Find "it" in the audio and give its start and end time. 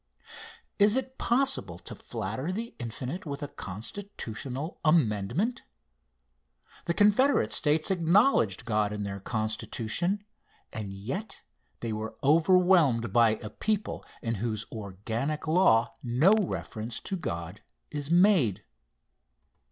0.97-1.19